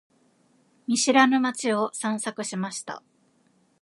[0.87, 3.03] 見知らぬ街を散策しました。